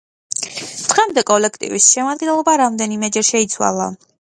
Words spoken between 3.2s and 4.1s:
შეიცვალა.